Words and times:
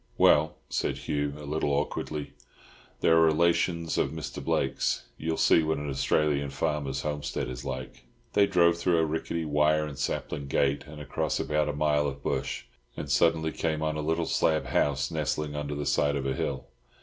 "Well," 0.17 0.55
said 0.67 0.97
Hugh, 0.97 1.35
a 1.37 1.45
little 1.45 1.69
awkwardly, 1.69 2.33
"they 3.01 3.09
are 3.09 3.21
relations 3.21 3.99
of 3.99 4.09
Mr. 4.09 4.43
Blake's. 4.43 5.05
You'll 5.15 5.37
see 5.37 5.61
what 5.61 5.77
an 5.77 5.91
Australian 5.91 6.49
farmer's 6.49 7.03
homestead 7.03 7.47
is 7.47 7.63
like." 7.63 8.05
They 8.33 8.47
drove 8.47 8.77
through 8.79 8.97
a 8.97 9.05
rickety 9.05 9.45
wire 9.45 9.85
and 9.85 9.99
sapling 9.99 10.47
gate 10.47 10.85
and 10.87 10.99
across 10.99 11.39
about 11.39 11.69
a 11.69 11.73
mile 11.73 12.07
of 12.07 12.23
bush, 12.23 12.63
and 12.97 13.11
suddenly 13.11 13.51
came 13.51 13.83
on 13.83 13.95
a 13.95 14.01
little 14.01 14.25
slab 14.25 14.65
house 14.65 15.11
nestling 15.11 15.55
under 15.55 15.75
the 15.75 15.85
side 15.85 16.15
of 16.15 16.25
a 16.25 16.33
hill. 16.33 16.65